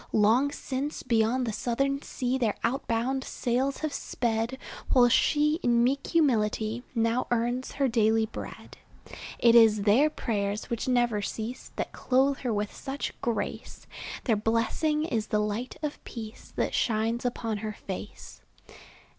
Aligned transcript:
Long 0.13 0.51
since 0.51 1.03
beyond 1.03 1.45
the 1.45 1.53
Southern 1.53 2.01
Sea 2.01 2.39
Their 2.39 2.55
outbound 2.63 3.23
sails 3.23 3.77
have 3.85 3.93
sped, 3.93 4.57
While 4.91 5.09
she, 5.09 5.59
in 5.61 5.83
meek 5.83 6.07
humility, 6.07 6.81
Now 6.95 7.27
earns 7.29 7.73
her 7.73 7.87
daily 7.87 8.25
bread. 8.25 8.79
It 9.37 9.53
is 9.53 9.83
their 9.83 10.09
prayers, 10.09 10.71
which 10.71 10.87
never 10.87 11.21
cease, 11.21 11.69
That 11.75 11.91
clothe 11.91 12.39
her 12.39 12.51
with 12.51 12.75
such 12.75 13.13
grace; 13.21 13.85
Their 14.23 14.35
blessing 14.35 15.05
is 15.05 15.27
the 15.27 15.37
light 15.37 15.77
of 15.83 16.03
peace 16.03 16.51
That 16.55 16.73
shines 16.73 17.23
upon 17.23 17.57
her 17.57 17.73
face. 17.73 18.41